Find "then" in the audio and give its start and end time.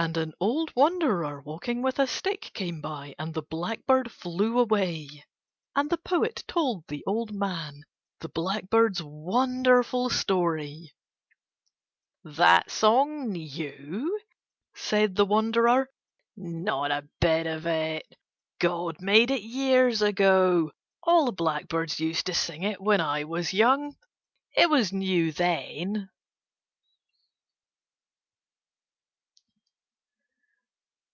25.32-26.08